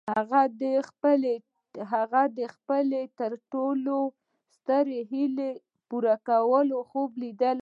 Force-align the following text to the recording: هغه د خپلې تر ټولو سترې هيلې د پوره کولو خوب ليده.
هغه 1.93 2.21
د 2.39 2.43
خپلې 2.65 3.03
تر 3.19 3.31
ټولو 3.53 3.97
سترې 4.57 4.99
هيلې 5.11 5.51
د 5.55 5.59
پوره 5.89 6.15
کولو 6.29 6.77
خوب 6.89 7.09
ليده. 7.21 7.51